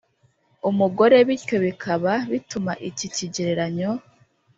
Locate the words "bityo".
1.27-1.57